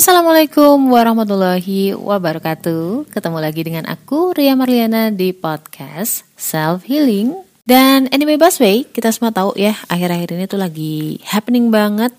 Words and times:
Assalamualaikum 0.00 0.96
warahmatullahi 0.96 1.92
wabarakatuh. 1.92 3.12
Ketemu 3.12 3.36
lagi 3.36 3.60
dengan 3.68 3.84
aku 3.84 4.32
Ria 4.32 4.56
Marliana 4.56 5.12
di 5.12 5.36
podcast 5.36 6.24
Self 6.40 6.88
Healing. 6.88 7.36
Dan 7.68 8.08
anyway 8.08 8.40
busway 8.40 8.88
kita 8.88 9.12
semua 9.12 9.28
tahu 9.28 9.52
ya 9.60 9.76
Akhir-akhir 9.92 10.40
ini 10.40 10.48
tuh 10.48 10.56
lagi 10.56 11.20
happening 11.28 11.68
banget 11.68 12.16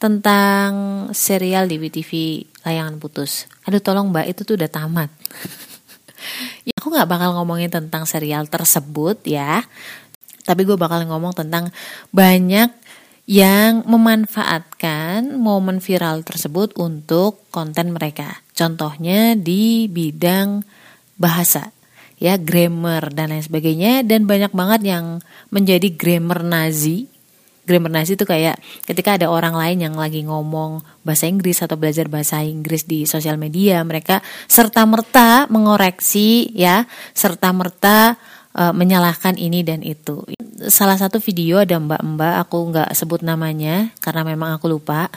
Tentang 0.00 0.72
serial 1.12 1.68
di 1.68 1.76
WTV 1.76 2.40
Layangan 2.64 2.96
Putus. 2.96 3.52
Aduh 3.68 3.84
tolong 3.84 4.08
mbak 4.08 4.32
itu 4.32 4.40
tuh 4.48 4.56
udah 4.56 4.72
tamat. 4.72 5.12
Ya, 6.64 6.72
Aku 6.80 6.88
gak 6.88 7.04
bakal 7.04 7.36
ngomongin 7.36 7.68
tentang 7.68 8.08
serial 8.08 8.48
tersebut 8.48 9.20
ya. 9.28 9.60
Tapi 10.48 10.64
gue 10.64 10.72
bakal 10.80 11.04
ngomong 11.04 11.36
tentang 11.36 11.68
banyak 12.16 12.72
yang 13.24 13.88
memanfaatkan 13.88 15.40
momen 15.40 15.80
viral 15.80 16.20
tersebut 16.20 16.76
untuk 16.76 17.40
konten 17.48 17.96
mereka. 17.96 18.44
Contohnya 18.52 19.32
di 19.32 19.88
bidang 19.88 20.60
bahasa, 21.16 21.72
ya 22.20 22.36
grammar 22.36 23.16
dan 23.16 23.32
lain 23.32 23.44
sebagainya 23.44 24.04
dan 24.04 24.28
banyak 24.28 24.52
banget 24.52 24.80
yang 24.84 25.04
menjadi 25.48 25.88
grammar 25.88 26.44
Nazi. 26.44 27.08
Grammar 27.64 27.96
Nazi 27.96 28.12
itu 28.12 28.28
kayak 28.28 28.60
ketika 28.84 29.16
ada 29.16 29.32
orang 29.32 29.56
lain 29.56 29.88
yang 29.88 29.96
lagi 29.96 30.20
ngomong 30.20 30.84
bahasa 31.00 31.24
Inggris 31.24 31.64
atau 31.64 31.80
belajar 31.80 32.12
bahasa 32.12 32.44
Inggris 32.44 32.84
di 32.84 33.08
sosial 33.08 33.40
media, 33.40 33.80
mereka 33.88 34.20
serta 34.44 34.84
merta 34.84 35.48
mengoreksi 35.48 36.52
ya, 36.52 36.84
serta 37.16 37.56
merta 37.56 38.20
uh, 38.54 38.72
menyalahkan 38.72 39.36
ini 39.36 39.66
dan 39.66 39.82
itu. 39.82 40.24
Salah 40.70 40.96
satu 40.96 41.18
video 41.20 41.60
ada 41.60 41.76
mbak-mbak, 41.76 42.34
aku 42.46 42.72
nggak 42.72 42.90
sebut 42.94 43.20
namanya 43.20 43.92
karena 44.00 44.22
memang 44.24 44.56
aku 44.56 44.70
lupa. 44.70 45.10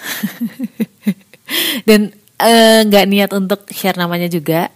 dan 1.87 2.11
eh, 2.41 2.81
nggak 2.83 3.05
uh, 3.05 3.09
niat 3.09 3.31
untuk 3.31 3.69
share 3.71 3.95
namanya 3.95 4.27
juga. 4.27 4.73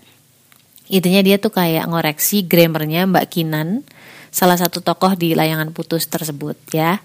Intinya 0.92 1.24
dia 1.24 1.40
tuh 1.40 1.56
kayak 1.56 1.88
ngoreksi 1.88 2.44
grammarnya 2.44 3.08
Mbak 3.08 3.26
Kinan, 3.32 3.88
salah 4.28 4.60
satu 4.60 4.84
tokoh 4.84 5.16
di 5.16 5.32
layangan 5.32 5.72
putus 5.72 6.08
tersebut 6.08 6.60
ya. 6.76 7.00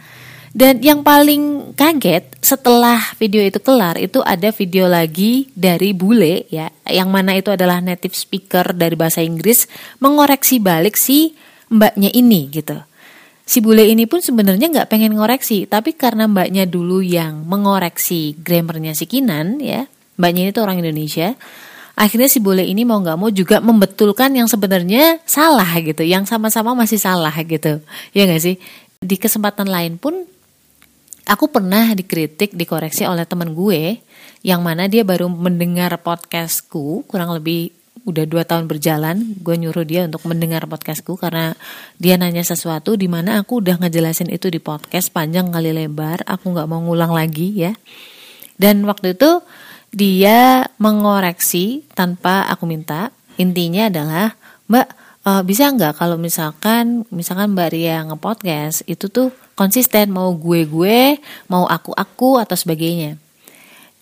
Dan 0.57 0.81
yang 0.81 1.05
paling 1.05 1.77
kaget 1.77 2.33
setelah 2.41 2.97
video 3.21 3.45
itu 3.45 3.61
kelar 3.61 4.01
itu 4.01 4.25
ada 4.25 4.49
video 4.57 4.89
lagi 4.89 5.53
dari 5.53 5.93
bule 5.93 6.49
ya, 6.49 6.73
yang 6.89 7.13
mana 7.13 7.37
itu 7.37 7.53
adalah 7.53 7.85
native 7.85 8.17
speaker 8.17 8.73
dari 8.73 8.97
bahasa 8.97 9.21
Inggris 9.21 9.69
mengoreksi 10.01 10.57
balik 10.57 10.97
si 10.97 11.37
mbaknya 11.69 12.09
ini 12.09 12.49
gitu. 12.49 12.73
Si 13.45 13.61
bule 13.61 13.85
ini 13.85 14.09
pun 14.09 14.25
sebenarnya 14.25 14.73
nggak 14.73 14.89
pengen 14.89 15.13
ngoreksi, 15.21 15.69
tapi 15.69 15.93
karena 15.93 16.25
mbaknya 16.25 16.65
dulu 16.65 17.05
yang 17.05 17.45
mengoreksi 17.45 18.41
grammarnya 18.41 18.97
si 18.97 19.05
Kinan 19.05 19.61
ya, 19.61 19.85
mbaknya 20.17 20.49
ini 20.49 20.51
tuh 20.57 20.65
orang 20.65 20.81
Indonesia, 20.81 21.37
akhirnya 22.01 22.33
si 22.33 22.41
bule 22.41 22.65
ini 22.65 22.89
mau 22.89 22.97
nggak 23.05 23.19
mau 23.21 23.29
juga 23.29 23.61
membetulkan 23.61 24.33
yang 24.33 24.49
sebenarnya 24.49 25.21
salah 25.29 25.69
gitu, 25.85 26.01
yang 26.01 26.25
sama-sama 26.25 26.73
masih 26.73 26.97
salah 26.97 27.37
gitu, 27.45 27.85
ya 28.17 28.25
nggak 28.25 28.41
sih? 28.41 28.57
Di 29.05 29.21
kesempatan 29.21 29.69
lain 29.69 30.01
pun 30.01 30.25
aku 31.27 31.51
pernah 31.51 31.93
dikritik, 31.93 32.55
dikoreksi 32.55 33.05
oleh 33.05 33.27
temen 33.27 33.53
gue, 33.53 33.99
yang 34.47 34.63
mana 34.63 34.87
dia 34.87 35.03
baru 35.03 35.27
mendengar 35.27 35.99
podcastku 36.01 37.03
kurang 37.11 37.35
lebih 37.35 37.75
udah 38.07 38.23
dua 38.23 38.47
tahun 38.47 38.71
berjalan 38.71 39.35
gue 39.43 39.59
nyuruh 39.59 39.83
dia 39.83 40.07
untuk 40.07 40.23
mendengar 40.31 40.63
podcastku 40.71 41.19
karena 41.19 41.59
dia 41.99 42.15
nanya 42.15 42.47
sesuatu 42.47 42.95
di 42.95 43.11
mana 43.11 43.43
aku 43.43 43.59
udah 43.59 43.83
ngejelasin 43.83 44.31
itu 44.31 44.47
di 44.47 44.63
podcast 44.63 45.11
panjang 45.11 45.51
kali 45.51 45.75
lebar 45.75 46.23
aku 46.23 46.55
nggak 46.55 46.71
mau 46.71 46.79
ngulang 46.87 47.11
lagi 47.11 47.67
ya. 47.67 47.75
Dan 48.57 48.87
waktu 48.87 49.19
itu 49.19 49.43
dia 49.91 50.71
mengoreksi 50.79 51.83
tanpa 51.99 52.47
aku 52.47 52.65
minta. 52.71 53.11
Intinya 53.37 53.91
adalah 53.91 54.39
mbak 54.71 54.87
uh, 55.27 55.43
bisa 55.43 55.69
nggak 55.75 55.99
kalau 55.99 56.15
misalkan 56.15 57.03
misalkan 57.11 57.53
mbak 57.53 57.75
Ria 57.75 58.07
ngepodcast 58.07 58.87
itu 58.87 59.11
tuh 59.11 59.35
konsisten 59.57 60.13
mau 60.13 60.31
gue 60.37 60.69
gue 60.69 61.19
mau 61.49 61.65
aku 61.67 61.97
aku 61.97 62.39
atau 62.39 62.55
sebagainya. 62.55 63.19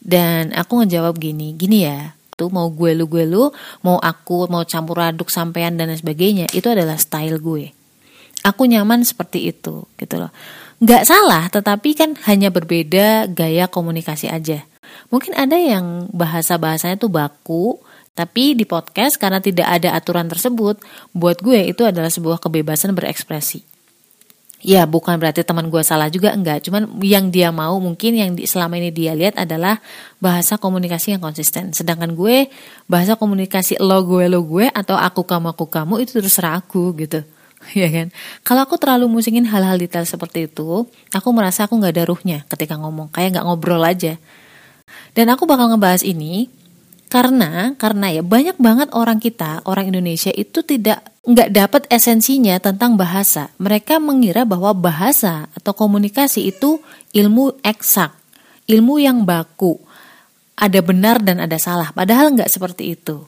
Dan 0.04 0.52
aku 0.52 0.84
ngejawab 0.84 1.16
gini 1.16 1.56
gini 1.56 1.88
ya 1.88 2.12
tuh 2.34 2.50
mau 2.50 2.66
gue 2.68 2.92
lu 2.98 3.06
gue 3.06 3.24
lu 3.24 3.48
mau 3.86 3.96
aku 4.02 4.50
mau 4.50 4.66
campur 4.66 4.98
aduk 5.00 5.30
sampean 5.30 5.78
dan 5.78 5.88
sebagainya 5.94 6.50
itu 6.52 6.66
adalah 6.66 6.98
style 6.98 7.38
gue. 7.38 7.70
Aku 8.44 8.68
nyaman 8.68 9.06
seperti 9.06 9.48
itu 9.54 9.88
gitu 9.96 10.20
loh. 10.20 10.34
Nggak 10.82 11.08
salah 11.08 11.48
tetapi 11.48 11.96
kan 11.96 12.10
hanya 12.28 12.52
berbeda 12.52 13.30
gaya 13.32 13.70
komunikasi 13.70 14.28
aja. 14.28 14.66
Mungkin 15.08 15.32
ada 15.38 15.56
yang 15.56 16.10
bahasa 16.12 16.60
bahasanya 16.60 17.00
tuh 17.00 17.08
baku 17.08 17.80
tapi 18.12 18.54
di 18.54 18.66
podcast 18.66 19.16
karena 19.18 19.42
tidak 19.42 19.66
ada 19.66 19.94
aturan 19.96 20.28
tersebut 20.28 20.78
buat 21.16 21.40
gue 21.40 21.74
itu 21.74 21.82
adalah 21.82 22.10
sebuah 22.10 22.38
kebebasan 22.38 22.94
berekspresi 22.94 23.73
ya 24.64 24.88
bukan 24.88 25.20
berarti 25.20 25.44
teman 25.44 25.68
gue 25.68 25.84
salah 25.84 26.08
juga 26.08 26.32
enggak. 26.32 26.64
Cuman 26.64 26.88
yang 27.04 27.28
dia 27.28 27.52
mau 27.52 27.76
mungkin 27.76 28.16
yang 28.16 28.32
di, 28.32 28.48
selama 28.48 28.80
ini 28.80 28.88
dia 28.88 29.12
lihat 29.12 29.36
adalah 29.36 29.78
bahasa 30.18 30.56
komunikasi 30.56 31.14
yang 31.14 31.22
konsisten. 31.22 31.76
Sedangkan 31.76 32.16
gue 32.16 32.48
bahasa 32.88 33.14
komunikasi 33.20 33.76
lo 33.78 34.00
gue 34.08 34.24
lo 34.32 34.40
gue 34.40 34.72
atau 34.72 34.96
aku 34.96 35.28
kamu 35.28 35.52
aku 35.52 35.68
kamu 35.68 35.94
itu 36.00 36.16
terserah 36.18 36.58
aku 36.58 36.96
gitu. 36.96 37.20
Ya 37.72 37.88
kan? 37.88 38.12
Kalau 38.44 38.60
aku 38.68 38.76
terlalu 38.76 39.08
musingin 39.08 39.48
hal-hal 39.48 39.80
detail 39.80 40.04
seperti 40.04 40.52
itu 40.52 40.84
aku 41.16 41.28
merasa 41.32 41.64
aku 41.64 41.80
nggak 41.80 41.96
ada 41.96 42.04
ruhnya 42.08 42.38
ketika 42.48 42.76
ngomong. 42.80 43.12
Kayak 43.12 43.40
nggak 43.40 43.46
ngobrol 43.46 43.80
aja. 43.84 44.20
Dan 45.16 45.32
aku 45.32 45.48
bakal 45.48 45.72
ngebahas 45.72 46.04
ini 46.04 46.52
karena 47.08 47.72
karena 47.78 48.10
ya 48.10 48.26
banyak 48.26 48.58
banget 48.58 48.90
orang 48.90 49.22
kita 49.22 49.62
orang 49.64 49.86
Indonesia 49.86 50.34
itu 50.34 50.66
tidak 50.66 51.13
nggak 51.24 51.50
dapat 51.50 51.82
esensinya 51.88 52.60
tentang 52.60 53.00
bahasa. 53.00 53.48
Mereka 53.56 53.96
mengira 53.96 54.44
bahwa 54.44 54.76
bahasa 54.76 55.48
atau 55.56 55.72
komunikasi 55.72 56.52
itu 56.52 56.84
ilmu 57.16 57.60
eksak, 57.64 58.12
ilmu 58.68 59.00
yang 59.00 59.24
baku, 59.24 59.80
ada 60.54 60.80
benar 60.84 61.24
dan 61.24 61.40
ada 61.40 61.56
salah. 61.56 61.90
Padahal 61.96 62.36
nggak 62.36 62.52
seperti 62.52 62.94
itu. 62.94 63.24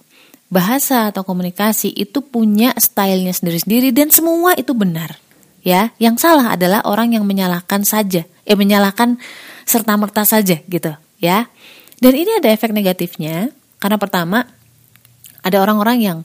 Bahasa 0.47 1.11
atau 1.11 1.27
komunikasi 1.27 1.91
itu 1.91 2.23
punya 2.23 2.71
stylenya 2.79 3.35
sendiri-sendiri 3.35 3.91
dan 3.91 4.15
semua 4.15 4.55
itu 4.55 4.77
benar. 4.77 5.19
Ya, 5.67 5.91
yang 5.99 6.15
salah 6.15 6.55
adalah 6.55 6.87
orang 6.87 7.19
yang 7.19 7.27
menyalahkan 7.27 7.83
saja, 7.83 8.23
eh 8.47 8.55
menyalahkan 8.55 9.19
serta 9.67 9.99
merta 9.99 10.23
saja 10.23 10.63
gitu, 10.63 10.95
ya. 11.19 11.51
Dan 11.99 12.15
ini 12.15 12.39
ada 12.39 12.55
efek 12.55 12.71
negatifnya 12.71 13.51
karena 13.83 13.99
pertama 13.99 14.47
ada 15.43 15.57
orang-orang 15.59 15.99
yang 15.99 16.19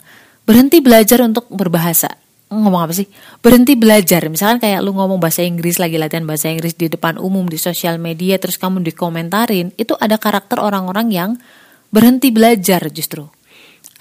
berhenti 0.45 0.81
belajar 0.81 1.21
untuk 1.21 1.47
berbahasa. 1.51 2.09
Ngomong 2.51 2.83
apa 2.83 2.93
sih? 2.93 3.07
Berhenti 3.39 3.79
belajar. 3.79 4.27
Misalkan 4.27 4.59
kayak 4.59 4.83
lu 4.83 4.91
ngomong 4.91 5.23
bahasa 5.23 5.39
Inggris 5.39 5.79
lagi 5.79 5.95
latihan 5.95 6.27
bahasa 6.27 6.51
Inggris 6.51 6.75
di 6.75 6.91
depan 6.91 7.15
umum 7.15 7.47
di 7.47 7.55
sosial 7.55 7.95
media 7.95 8.35
terus 8.35 8.59
kamu 8.59 8.83
dikomentarin 8.91 9.71
itu 9.79 9.95
ada 9.95 10.19
karakter 10.19 10.59
orang-orang 10.59 11.07
yang 11.15 11.31
berhenti 11.95 12.27
belajar 12.27 12.83
justru. 12.91 13.23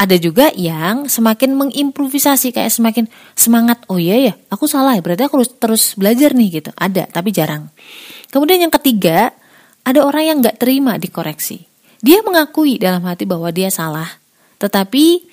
Ada 0.00 0.16
juga 0.18 0.50
yang 0.56 1.06
semakin 1.06 1.54
mengimprovisasi 1.54 2.56
kayak 2.56 2.72
semakin 2.72 3.04
semangat 3.36 3.84
oh 3.86 4.00
iya 4.00 4.32
ya 4.32 4.34
aku 4.48 4.64
salah 4.64 4.96
ya 4.96 5.04
berarti 5.04 5.28
aku 5.28 5.44
harus 5.44 5.52
terus 5.54 5.84
belajar 5.94 6.34
nih 6.34 6.58
gitu. 6.58 6.70
Ada 6.74 7.06
tapi 7.06 7.30
jarang. 7.30 7.70
Kemudian 8.34 8.66
yang 8.66 8.74
ketiga 8.74 9.30
ada 9.86 10.02
orang 10.02 10.24
yang 10.26 10.36
nggak 10.42 10.58
terima 10.58 10.98
dikoreksi. 10.98 11.70
Dia 12.02 12.24
mengakui 12.26 12.82
dalam 12.82 13.06
hati 13.06 13.30
bahwa 13.30 13.52
dia 13.54 13.70
salah 13.70 14.20
tetapi 14.60 15.24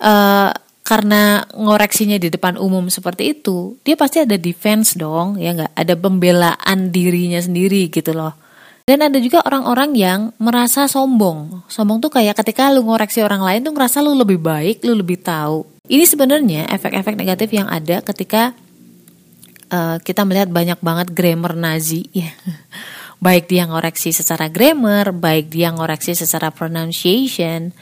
uh, 0.00 0.50
karena 0.86 1.42
ngoreksinya 1.50 2.14
di 2.14 2.30
depan 2.30 2.54
umum 2.54 2.86
seperti 2.86 3.34
itu, 3.34 3.74
dia 3.82 3.98
pasti 3.98 4.22
ada 4.22 4.38
defense 4.38 4.94
dong, 4.94 5.34
ya 5.34 5.50
nggak? 5.50 5.74
Ada 5.74 5.94
pembelaan 5.98 6.94
dirinya 6.94 7.42
sendiri 7.42 7.90
gitu 7.90 8.14
loh. 8.14 8.38
Dan 8.86 9.02
ada 9.02 9.18
juga 9.18 9.42
orang-orang 9.42 9.98
yang 9.98 10.20
merasa 10.38 10.86
sombong. 10.86 11.66
Sombong 11.66 11.98
tuh 11.98 12.06
kayak 12.06 12.38
ketika 12.38 12.70
lu 12.70 12.86
ngoreksi 12.86 13.18
orang 13.18 13.42
lain 13.42 13.66
tuh 13.66 13.74
ngerasa 13.74 13.98
lu 13.98 14.14
lebih 14.14 14.38
baik, 14.38 14.86
lu 14.86 14.94
lebih 14.94 15.18
tahu. 15.18 15.66
Ini 15.90 16.06
sebenarnya 16.06 16.70
efek-efek 16.70 17.18
negatif 17.18 17.50
yang 17.50 17.66
ada 17.66 17.98
ketika 18.06 18.54
uh, 19.74 19.98
kita 19.98 20.22
melihat 20.22 20.54
banyak 20.54 20.78
banget 20.78 21.10
grammar 21.10 21.58
Nazi 21.58 22.06
ya. 22.22 22.30
Baik 23.18 23.50
dia 23.50 23.66
ngoreksi 23.66 24.14
secara 24.14 24.46
grammar, 24.46 25.10
baik 25.10 25.50
dia 25.50 25.74
ngoreksi 25.74 26.14
secara 26.14 26.54
pronunciation, 26.54 27.74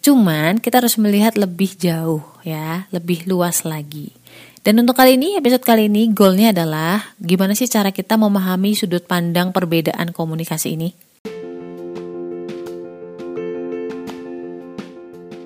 Cuman 0.00 0.56
kita 0.64 0.80
harus 0.80 0.96
melihat 0.96 1.36
lebih 1.36 1.76
jauh 1.76 2.24
ya, 2.40 2.88
lebih 2.88 3.28
luas 3.28 3.68
lagi. 3.68 4.16
Dan 4.64 4.80
untuk 4.80 4.96
kali 4.96 5.20
ini, 5.20 5.36
episode 5.36 5.60
kali 5.60 5.92
ini, 5.92 6.08
goalnya 6.08 6.56
adalah 6.56 7.16
gimana 7.20 7.52
sih 7.52 7.68
cara 7.68 7.92
kita 7.92 8.16
memahami 8.16 8.72
sudut 8.72 9.04
pandang 9.04 9.52
perbedaan 9.52 10.12
komunikasi 10.12 10.76
ini? 10.76 10.88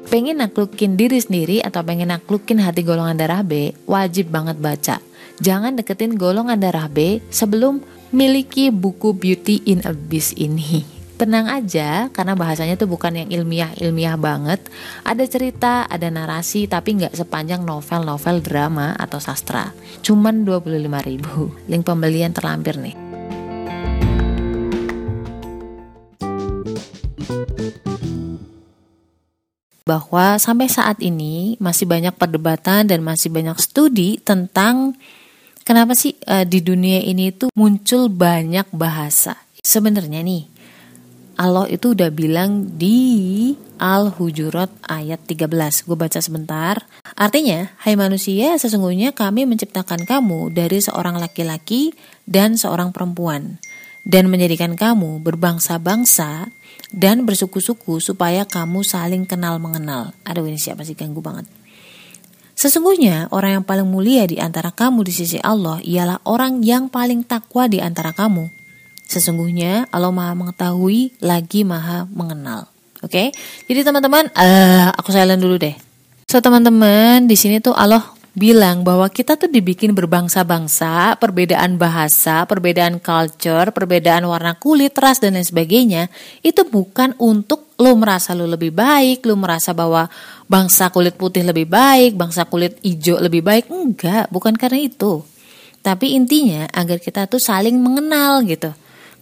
Pengen 0.07 0.39
naklukin 0.39 0.95
diri 0.95 1.19
sendiri 1.19 1.59
atau 1.59 1.83
pengen 1.83 2.15
naklukin 2.15 2.63
hati 2.63 2.87
golongan 2.87 3.19
darah 3.19 3.43
B, 3.43 3.75
wajib 3.91 4.31
banget 4.31 4.63
baca. 4.63 4.97
Jangan 5.43 5.75
deketin 5.75 6.15
golongan 6.15 6.63
darah 6.63 6.87
B 6.87 7.19
sebelum 7.27 7.83
miliki 8.15 8.71
buku 8.71 9.19
Beauty 9.19 9.67
in 9.67 9.83
Abyss 9.83 10.31
ini. 10.39 10.94
Tenang 11.15 11.47
aja 11.47 12.11
karena 12.11 12.35
bahasanya 12.35 12.75
tuh 12.75 12.91
bukan 12.91 13.25
yang 13.25 13.29
ilmiah-ilmiah 13.31 14.19
banget. 14.19 14.61
Ada 15.07 15.25
cerita, 15.31 15.87
ada 15.87 16.11
narasi 16.11 16.67
tapi 16.67 16.99
nggak 16.99 17.15
sepanjang 17.15 17.63
novel-novel 17.63 18.43
drama 18.43 18.99
atau 18.99 19.23
sastra. 19.23 19.71
Cuman 20.03 20.43
25.000. 20.43 21.71
Link 21.71 21.83
pembelian 21.87 22.35
terlampir 22.35 22.77
nih. 22.77 23.05
bahwa 29.85 30.41
sampai 30.41 30.65
saat 30.65 30.97
ini 31.05 31.61
masih 31.61 31.85
banyak 31.85 32.17
perdebatan 32.17 32.89
dan 32.89 33.05
masih 33.05 33.29
banyak 33.29 33.53
studi 33.61 34.17
tentang 34.17 34.97
kenapa 35.61 35.93
sih 35.93 36.17
uh, 36.25 36.49
di 36.49 36.65
dunia 36.65 37.05
ini 37.05 37.29
tuh 37.37 37.53
muncul 37.53 38.09
banyak 38.09 38.65
bahasa. 38.73 39.37
Sebenarnya 39.61 40.25
nih 40.25 40.54
Allah 41.35 41.67
itu 41.67 41.99
udah 41.99 42.15
bilang 42.15 42.79
di 42.79 43.51
Al-Hujurat 43.83 44.71
ayat 44.87 45.27
13. 45.27 45.83
Gue 45.83 45.99
baca 45.99 46.23
sebentar. 46.23 46.87
Artinya, 47.19 47.75
hai 47.83 47.99
manusia, 47.99 48.55
sesungguhnya 48.55 49.11
kami 49.11 49.43
menciptakan 49.43 50.07
kamu 50.07 50.55
dari 50.55 50.79
seorang 50.79 51.19
laki-laki 51.19 51.91
dan 52.23 52.55
seorang 52.55 52.95
perempuan 52.95 53.59
dan 54.05 54.29
menjadikan 54.29 54.77
kamu 54.77 55.25
berbangsa-bangsa 55.25 56.53
dan 56.95 57.25
bersuku-suku 57.27 57.99
supaya 57.99 58.47
kamu 58.47 58.87
saling 58.87 59.25
kenal 59.27 59.59
mengenal. 59.59 60.15
Aduh 60.23 60.47
ini 60.47 60.61
siapa 60.61 60.87
sih 60.87 60.95
ganggu 60.95 61.25
banget. 61.25 61.49
Sesungguhnya 62.55 63.27
orang 63.35 63.59
yang 63.61 63.65
paling 63.67 63.89
mulia 63.91 64.31
di 64.31 64.39
antara 64.39 64.71
kamu 64.71 65.03
di 65.03 65.11
sisi 65.11 65.43
Allah 65.43 65.83
ialah 65.83 66.23
orang 66.23 66.63
yang 66.63 66.87
paling 66.87 67.27
takwa 67.27 67.67
di 67.67 67.83
antara 67.83 68.15
kamu. 68.15 68.47
Sesungguhnya 69.05 69.87
Allah 69.93 70.11
Maha 70.11 70.33
mengetahui 70.33 71.17
lagi 71.21 71.63
Maha 71.63 72.09
mengenal. 72.09 72.69
Oke, 73.05 73.29
okay? 73.29 73.29
jadi 73.69 73.85
teman-teman, 73.85 74.33
uh, 74.33 74.89
aku 74.97 75.13
silent 75.13 75.37
dulu 75.37 75.61
deh. 75.61 75.77
So 76.25 76.41
teman-teman, 76.41 77.29
di 77.29 77.37
sini 77.37 77.61
tuh 77.61 77.77
Allah 77.77 78.01
bilang 78.35 78.83
bahwa 78.83 79.07
kita 79.07 79.39
tuh 79.39 79.47
dibikin 79.47 79.95
berbangsa-bangsa, 79.95 81.15
perbedaan 81.23 81.79
bahasa, 81.79 82.43
perbedaan 82.49 82.99
culture, 82.99 83.71
perbedaan 83.71 84.27
warna 84.27 84.59
kulit, 84.59 84.97
ras 84.99 85.23
dan 85.23 85.39
lain 85.39 85.47
sebagainya, 85.47 86.11
itu 86.43 86.67
bukan 86.67 87.15
untuk 87.23 87.71
lo 87.79 87.95
merasa 87.95 88.35
lo 88.35 88.49
lebih 88.49 88.75
baik, 88.75 89.23
lo 89.29 89.39
merasa 89.39 89.71
bahwa 89.71 90.11
bangsa 90.51 90.91
kulit 90.91 91.15
putih 91.15 91.47
lebih 91.47 91.71
baik, 91.71 92.19
bangsa 92.19 92.49
kulit 92.51 92.81
hijau 92.83 93.23
lebih 93.23 93.47
baik, 93.47 93.71
enggak, 93.71 94.27
bukan 94.35 94.59
karena 94.59 94.83
itu. 94.83 95.23
Tapi 95.85 96.19
intinya 96.19 96.67
agar 96.75 96.99
kita 96.99 97.31
tuh 97.31 97.39
saling 97.39 97.79
mengenal 97.79 98.43
gitu. 98.49 98.75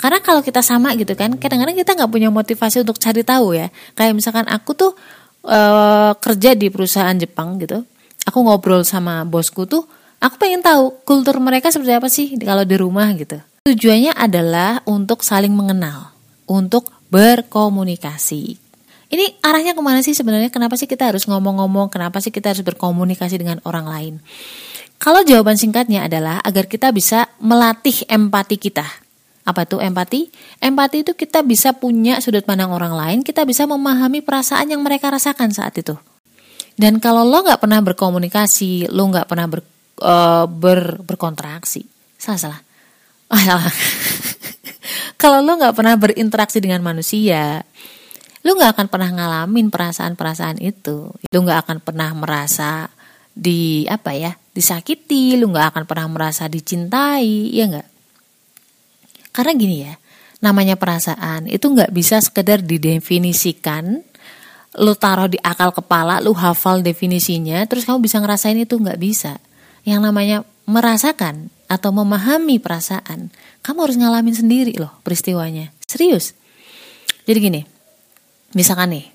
Karena 0.02 0.18
kalau 0.18 0.42
kita 0.42 0.66
sama 0.66 0.98
gitu 0.98 1.14
kan, 1.14 1.38
kadang-kadang 1.38 1.78
kita 1.78 1.94
nggak 1.94 2.10
punya 2.10 2.26
motivasi 2.34 2.82
untuk 2.82 2.98
cari 2.98 3.22
tahu 3.22 3.54
ya. 3.54 3.70
Kayak 3.94 4.18
misalkan 4.18 4.50
aku 4.50 4.74
tuh 4.74 4.98
uh, 5.46 6.10
kerja 6.18 6.58
di 6.58 6.74
perusahaan 6.74 7.14
Jepang 7.14 7.62
gitu, 7.62 7.86
aku 8.26 8.38
ngobrol 8.42 8.82
sama 8.82 9.22
bosku 9.22 9.62
tuh 9.62 9.86
aku 10.18 10.38
pengen 10.38 10.58
tahu 10.62 11.02
kultur 11.06 11.38
mereka 11.38 11.70
seperti 11.70 11.92
apa 11.94 12.08
sih 12.10 12.34
kalau 12.42 12.66
di 12.66 12.74
rumah 12.74 13.14
gitu. 13.14 13.38
Tujuannya 13.62 14.18
adalah 14.18 14.82
untuk 14.90 15.22
saling 15.22 15.54
mengenal, 15.54 16.10
untuk 16.50 16.90
berkomunikasi. 17.14 18.58
Ini 19.12 19.38
arahnya 19.44 19.76
ke 19.76 19.82
mana 19.84 20.02
sih 20.02 20.16
sebenarnya? 20.16 20.48
Kenapa 20.48 20.74
sih 20.74 20.88
kita 20.88 21.14
harus 21.14 21.28
ngomong-ngomong? 21.28 21.92
Kenapa 21.92 22.18
sih 22.18 22.34
kita 22.34 22.50
harus 22.50 22.64
berkomunikasi 22.64 23.38
dengan 23.38 23.62
orang 23.62 23.86
lain? 23.86 24.14
Kalau 24.96 25.20
jawaban 25.22 25.60
singkatnya 25.60 26.08
adalah 26.08 26.40
agar 26.40 26.64
kita 26.64 26.90
bisa 26.90 27.28
melatih 27.38 28.08
empati 28.08 28.56
kita. 28.56 28.86
Apa 29.42 29.66
itu 29.66 29.82
empati? 29.82 30.30
Empati 30.62 31.02
itu 31.02 31.12
kita 31.18 31.42
bisa 31.42 31.74
punya 31.74 32.22
sudut 32.22 32.46
pandang 32.46 32.70
orang 32.70 32.94
lain, 32.94 33.18
kita 33.26 33.42
bisa 33.42 33.66
memahami 33.66 34.22
perasaan 34.22 34.70
yang 34.70 34.82
mereka 34.86 35.10
rasakan 35.10 35.50
saat 35.50 35.74
itu. 35.74 35.98
Dan 36.78 37.02
kalau 37.02 37.26
lo 37.26 37.42
nggak 37.42 37.60
pernah 37.60 37.82
berkomunikasi, 37.82 38.88
lo 38.88 39.10
nggak 39.10 39.28
pernah 39.28 39.46
ber, 39.50 39.60
uh, 40.00 40.46
ber, 40.46 41.02
berkontraksi, 41.04 41.84
salah 42.16 42.40
salah. 42.40 42.60
Oh, 43.28 43.40
salah. 43.42 43.66
kalau 45.20 45.42
lo 45.42 45.58
nggak 45.58 45.74
pernah 45.74 45.94
berinteraksi 45.98 46.62
dengan 46.62 46.80
manusia, 46.80 47.66
lo 48.46 48.50
nggak 48.56 48.78
akan 48.78 48.86
pernah 48.88 49.10
ngalamin 49.10 49.68
perasaan-perasaan 49.68 50.62
itu. 50.62 51.12
Lo 51.28 51.38
nggak 51.42 51.60
akan 51.66 51.78
pernah 51.82 52.14
merasa 52.14 52.88
di 53.32 53.84
apa 53.90 54.14
ya 54.16 54.32
disakiti, 54.54 55.36
lo 55.36 55.52
nggak 55.52 55.76
akan 55.76 55.84
pernah 55.84 56.08
merasa 56.08 56.48
dicintai, 56.48 57.52
ya 57.52 57.68
nggak? 57.68 57.88
Karena 59.32 59.52
gini 59.56 59.76
ya, 59.88 59.94
namanya 60.44 60.76
perasaan 60.76 61.48
itu 61.48 61.64
nggak 61.72 61.92
bisa 61.92 62.20
sekedar 62.20 62.60
didefinisikan 62.60 64.04
lu 64.80 64.96
taruh 64.96 65.28
di 65.28 65.36
akal 65.44 65.68
kepala, 65.68 66.24
lu 66.24 66.32
hafal 66.32 66.80
definisinya, 66.80 67.60
terus 67.68 67.84
kamu 67.84 68.08
bisa 68.08 68.16
ngerasain 68.24 68.56
itu 68.56 68.80
nggak 68.80 68.96
bisa. 68.96 69.36
Yang 69.84 70.00
namanya 70.00 70.38
merasakan 70.64 71.52
atau 71.68 71.92
memahami 71.92 72.56
perasaan, 72.56 73.28
kamu 73.60 73.78
harus 73.84 73.96
ngalamin 74.00 74.36
sendiri 74.36 74.72
loh 74.80 74.92
peristiwanya. 75.04 75.68
Serius. 75.84 76.32
Jadi 77.28 77.38
gini, 77.38 77.60
misalkan 78.56 78.96
nih, 78.96 79.06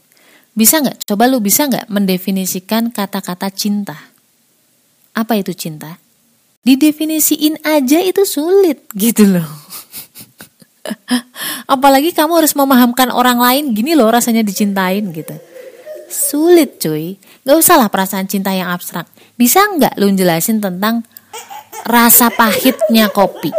bisa 0.53 0.77
nggak? 0.77 1.09
Coba 1.09 1.25
lu 1.25 1.41
bisa 1.41 1.65
nggak 1.65 1.89
mendefinisikan 1.89 2.93
kata-kata 2.93 3.49
cinta? 3.49 3.97
Apa 5.17 5.41
itu 5.41 5.57
cinta? 5.57 5.97
Didefinisiin 6.61 7.65
aja 7.65 7.97
itu 8.03 8.21
sulit 8.29 8.85
gitu 8.93 9.25
loh. 9.25 9.66
Apalagi 11.73 12.15
kamu 12.15 12.43
harus 12.43 12.53
memahamkan 12.55 13.11
orang 13.11 13.39
lain 13.39 13.75
gini 13.75 13.93
loh 13.93 14.09
rasanya 14.11 14.41
dicintain 14.43 15.03
gitu. 15.11 15.35
Sulit 16.07 16.79
cuy. 16.79 17.19
Gak 17.43 17.57
usah 17.57 17.75
lah 17.79 17.89
perasaan 17.91 18.27
cinta 18.27 18.55
yang 18.55 18.71
abstrak. 18.71 19.07
Bisa 19.35 19.63
nggak 19.63 19.99
lu 19.99 20.11
jelasin 20.15 20.63
tentang 20.63 21.03
rasa 21.83 22.31
pahitnya 22.31 23.11
kopi? 23.11 23.51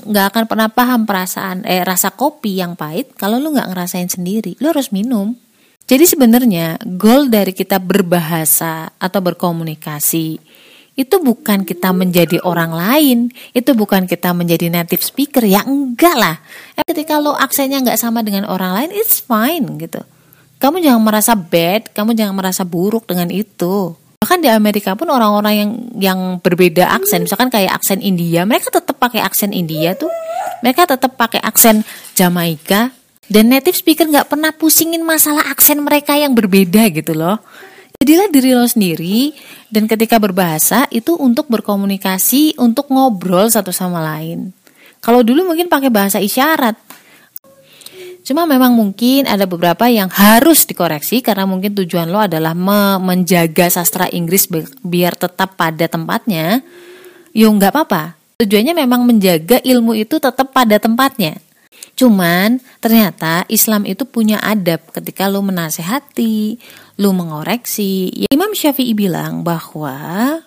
Gak 0.00 0.32
akan 0.32 0.44
pernah 0.48 0.68
paham 0.72 1.04
perasaan 1.04 1.62
eh 1.68 1.84
rasa 1.84 2.10
kopi 2.10 2.58
yang 2.58 2.74
pahit 2.74 3.12
kalau 3.14 3.38
lu 3.38 3.54
nggak 3.54 3.70
ngerasain 3.70 4.10
sendiri. 4.10 4.58
Lu 4.58 4.72
harus 4.72 4.90
minum. 4.90 5.36
Jadi 5.90 6.06
sebenarnya 6.06 6.78
goal 6.86 7.26
dari 7.26 7.50
kita 7.50 7.82
berbahasa 7.82 8.94
atau 8.94 9.18
berkomunikasi 9.18 10.38
itu 11.00 11.16
bukan 11.16 11.64
kita 11.64 11.96
menjadi 11.96 12.44
orang 12.44 12.76
lain, 12.76 13.18
itu 13.56 13.72
bukan 13.72 14.04
kita 14.04 14.36
menjadi 14.36 14.68
native 14.68 15.00
speaker, 15.00 15.40
ya 15.48 15.64
enggak 15.64 16.12
lah. 16.12 16.36
Eh, 16.76 16.84
ketika 16.84 17.16
lo 17.16 17.32
aksennya 17.32 17.80
nggak 17.80 17.96
sama 17.96 18.20
dengan 18.20 18.44
orang 18.44 18.76
lain, 18.76 18.90
it's 18.92 19.24
fine 19.24 19.80
gitu. 19.80 20.04
Kamu 20.60 20.84
jangan 20.84 21.00
merasa 21.00 21.32
bad, 21.32 21.88
kamu 21.96 22.12
jangan 22.12 22.36
merasa 22.36 22.68
buruk 22.68 23.08
dengan 23.08 23.32
itu. 23.32 23.96
Bahkan 24.20 24.44
di 24.44 24.52
Amerika 24.52 24.92
pun 24.92 25.08
orang-orang 25.08 25.54
yang 25.56 25.70
yang 25.96 26.20
berbeda 26.44 26.92
aksen, 27.00 27.24
misalkan 27.24 27.48
kayak 27.48 27.72
aksen 27.72 28.04
India, 28.04 28.44
mereka 28.44 28.68
tetap 28.68 29.00
pakai 29.00 29.24
aksen 29.24 29.56
India 29.56 29.96
tuh, 29.96 30.12
mereka 30.60 30.84
tetap 30.84 31.16
pakai 31.16 31.40
aksen 31.40 31.80
Jamaika, 32.12 32.92
dan 33.32 33.48
native 33.48 33.80
speaker 33.80 34.04
nggak 34.04 34.28
pernah 34.28 34.52
pusingin 34.52 35.00
masalah 35.00 35.48
aksen 35.48 35.80
mereka 35.80 36.12
yang 36.20 36.36
berbeda 36.36 36.92
gitu 36.92 37.16
loh. 37.16 37.40
Jadilah 38.00 38.32
diri 38.32 38.56
lo 38.56 38.64
sendiri 38.64 39.36
dan 39.68 39.84
ketika 39.84 40.16
berbahasa 40.16 40.88
itu 40.88 41.20
untuk 41.20 41.52
berkomunikasi, 41.52 42.56
untuk 42.56 42.88
ngobrol 42.88 43.52
satu 43.52 43.76
sama 43.76 44.00
lain. 44.00 44.56
Kalau 45.04 45.20
dulu 45.20 45.44
mungkin 45.44 45.68
pakai 45.68 45.92
bahasa 45.92 46.16
isyarat. 46.16 46.80
Cuma 48.24 48.48
memang 48.48 48.72
mungkin 48.72 49.28
ada 49.28 49.44
beberapa 49.44 49.84
yang 49.92 50.08
harus 50.08 50.64
dikoreksi 50.64 51.20
karena 51.20 51.44
mungkin 51.44 51.76
tujuan 51.76 52.08
lo 52.08 52.24
adalah 52.24 52.56
me 52.56 52.96
menjaga 53.04 53.68
sastra 53.68 54.08
Inggris 54.08 54.48
biar 54.80 55.12
tetap 55.20 55.60
pada 55.60 55.84
tempatnya. 55.84 56.64
Yo 57.36 57.52
nggak 57.52 57.68
apa-apa. 57.68 58.16
Tujuannya 58.40 58.80
memang 58.80 59.04
menjaga 59.04 59.60
ilmu 59.60 59.92
itu 59.92 60.16
tetap 60.16 60.56
pada 60.56 60.80
tempatnya. 60.80 61.36
Cuman 62.00 62.64
ternyata 62.80 63.44
Islam 63.52 63.84
itu 63.84 64.08
punya 64.08 64.40
adab 64.40 64.80
ketika 64.96 65.28
lo 65.28 65.44
menasehati, 65.44 66.56
lu 66.96 67.12
mengoreksi. 67.12 68.24
Ya, 68.24 68.28
Imam 68.32 68.56
Syafi'i 68.56 68.96
bilang 68.96 69.44
bahwa 69.44 70.40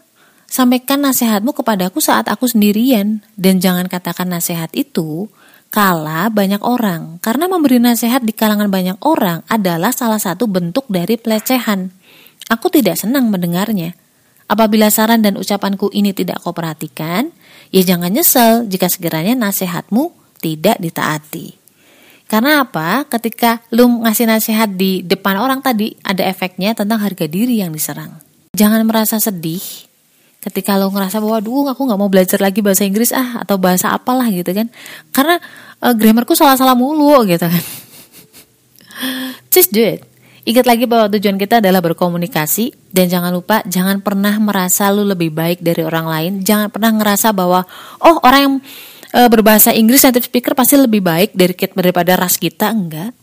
sampaikan 0.50 1.06
nasihatmu 1.06 1.54
kepadaku 1.54 2.02
saat 2.02 2.26
aku 2.26 2.50
sendirian 2.50 3.22
dan 3.38 3.62
jangan 3.62 3.86
katakan 3.86 4.34
nasihat 4.34 4.74
itu 4.74 5.30
kala 5.74 6.30
banyak 6.30 6.62
orang. 6.62 7.18
Karena 7.22 7.50
memberi 7.50 7.82
nasihat 7.82 8.22
di 8.22 8.34
kalangan 8.34 8.70
banyak 8.70 8.98
orang 9.06 9.42
adalah 9.50 9.90
salah 9.90 10.22
satu 10.22 10.46
bentuk 10.46 10.86
dari 10.90 11.18
pelecehan. 11.18 11.90
Aku 12.50 12.70
tidak 12.70 13.02
senang 13.02 13.34
mendengarnya. 13.34 13.98
Apabila 14.46 14.90
saran 14.94 15.26
dan 15.26 15.34
ucapanku 15.38 15.90
ini 15.94 16.14
tidak 16.14 16.42
kau 16.46 16.54
perhatikan, 16.54 17.34
ya 17.74 17.82
jangan 17.82 18.14
nyesel 18.14 18.70
jika 18.70 18.86
sekiranya 18.86 19.34
nasihatmu 19.34 20.23
tidak 20.44 20.76
ditaati. 20.84 21.56
Karena 22.28 22.68
apa? 22.68 23.08
Ketika 23.08 23.64
lu 23.72 24.04
ngasih 24.04 24.28
nasihat 24.28 24.68
di 24.68 25.00
depan 25.06 25.40
orang 25.40 25.64
tadi 25.64 25.96
ada 26.04 26.28
efeknya 26.28 26.76
tentang 26.76 27.00
harga 27.00 27.24
diri 27.30 27.64
yang 27.64 27.72
diserang. 27.72 28.20
Jangan 28.58 28.84
merasa 28.84 29.22
sedih 29.24 29.64
ketika 30.44 30.76
lo 30.76 30.92
ngerasa 30.92 31.24
bahwa 31.24 31.40
duh 31.40 31.72
aku 31.72 31.88
nggak 31.88 32.00
mau 32.00 32.12
belajar 32.12 32.36
lagi 32.44 32.60
bahasa 32.60 32.84
Inggris 32.84 33.16
ah 33.16 33.48
atau 33.48 33.56
bahasa 33.56 33.96
apalah 33.96 34.28
gitu 34.28 34.52
kan. 34.52 34.68
Karena 35.16 35.40
uh, 35.80 35.94
grammarku 35.96 36.36
salah-salah 36.36 36.76
mulu 36.76 37.24
gitu 37.24 37.48
kan. 37.48 37.64
Just 39.54 39.72
do 39.72 39.80
it. 39.80 40.04
Ingat 40.44 40.68
lagi 40.68 40.84
bahwa 40.84 41.08
tujuan 41.16 41.40
kita 41.40 41.64
adalah 41.64 41.80
berkomunikasi 41.80 42.92
dan 42.92 43.08
jangan 43.08 43.32
lupa 43.32 43.64
jangan 43.64 44.04
pernah 44.04 44.36
merasa 44.44 44.92
lu 44.92 45.08
lebih 45.08 45.32
baik 45.32 45.64
dari 45.64 45.88
orang 45.88 46.04
lain. 46.10 46.32
Jangan 46.44 46.68
pernah 46.68 46.92
ngerasa 46.92 47.32
bahwa 47.32 47.64
oh 48.04 48.20
orang 48.28 48.42
yang 48.42 48.56
e, 49.14 49.20
berbahasa 49.30 49.70
Inggris 49.72 50.02
native 50.02 50.26
speaker 50.26 50.58
pasti 50.58 50.76
lebih 50.76 51.06
baik 51.06 51.38
dari 51.38 51.54
daripada 51.54 52.18
ras 52.18 52.42
kita. 52.42 52.74
Enggak. 52.74 53.14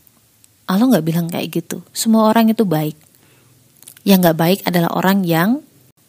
Allah 0.71 0.87
nggak 0.87 1.05
bilang 1.05 1.27
kayak 1.27 1.51
gitu. 1.51 1.83
Semua 1.91 2.31
orang 2.31 2.55
itu 2.55 2.63
baik. 2.63 2.95
Yang 4.07 4.17
nggak 4.23 4.37
baik 4.39 4.59
adalah 4.63 4.89
orang 4.95 5.27
yang 5.27 5.59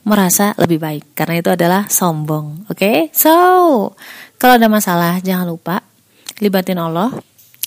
merasa 0.03 0.55
lebih 0.59 0.79
baik 0.83 1.15
karena 1.19 1.43
itu 1.43 1.51
adalah 1.51 1.91
sombong. 1.91 2.67
Oke, 2.71 2.79
okay? 2.79 2.99
so 3.15 3.33
kalau 4.39 4.59
ada 4.59 4.67
masalah 4.67 5.23
jangan 5.23 5.51
lupa 5.51 5.83
libatin 6.43 6.79
Allah. 6.79 7.11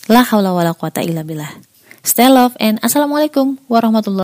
La 0.05 0.21
haula 0.21 0.53
wala 0.53 0.77
quwata 0.77 1.01
illa 1.01 1.25
billah. 1.25 1.49
Stay 2.05 2.29
love 2.29 2.53
and 2.61 2.77
assalamualaikum 2.85 3.57
warahmatullahi 3.65 4.13